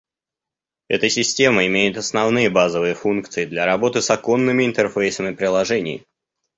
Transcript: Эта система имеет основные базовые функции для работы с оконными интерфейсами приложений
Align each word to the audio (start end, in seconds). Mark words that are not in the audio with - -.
Эта 0.87 1.09
система 1.09 1.63
имеет 1.67 1.95
основные 1.95 2.49
базовые 2.49 2.95
функции 2.95 3.45
для 3.45 3.67
работы 3.67 4.01
с 4.01 4.09
оконными 4.09 4.65
интерфейсами 4.65 5.31
приложений 5.35 6.05